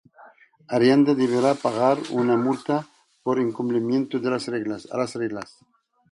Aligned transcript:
Ariadna 0.75 1.13
deberá 1.21 1.51
pagar 1.65 1.97
una 2.21 2.35
multa 2.45 2.75
por 3.23 3.35
incumplimiento 3.47 4.13
a 4.17 5.01
las 5.01 5.15
reglas. 5.21 5.51